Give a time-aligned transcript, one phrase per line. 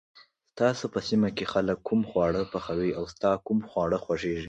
[0.59, 4.39] تاسو په سېمه کی خلک کوم خواړه پخوي، او ستا کوم خواړه خوښيږي؟